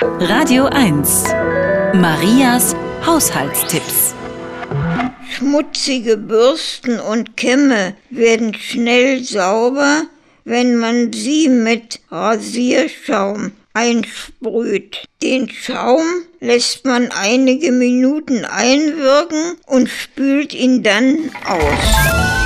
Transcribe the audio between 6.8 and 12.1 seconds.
und Kämme werden schnell sauber, wenn man sie mit